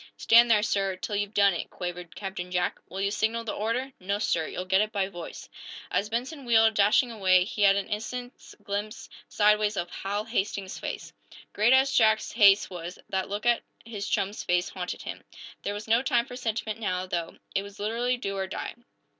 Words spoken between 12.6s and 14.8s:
was, that look at his chum's face